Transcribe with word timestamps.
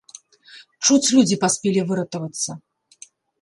Чуць 0.87 1.11
людзі 1.17 1.37
паспелі 1.43 1.85
выратавацца. 1.93 2.51